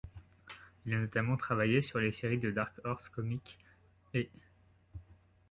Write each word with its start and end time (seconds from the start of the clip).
Il 0.87 0.95
a 0.95 0.97
notamment 0.99 1.37
travaillé 1.37 1.83
sur 1.83 1.99
les 1.99 2.11
séries 2.11 2.39
de 2.39 2.49
Dark 2.49 2.73
Horse 2.83 3.07
Comics' 3.09 3.59
et'. 4.15 4.31